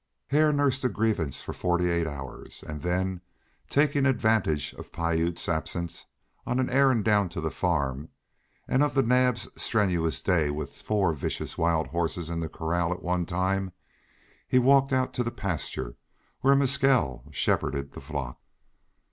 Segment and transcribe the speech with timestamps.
[0.29, 3.21] Hare nursed a grievance for forty eight hours, and then,
[3.69, 6.07] taking advantage of Piute's absence
[6.43, 8.09] on an errand down to the farm,
[8.67, 13.03] and of the Naabs' strenuous day with four vicious wild horses in the corral at
[13.03, 13.73] one time,
[14.47, 15.97] he walked out to the pasture
[16.39, 18.39] where Mescal shepherded the flock.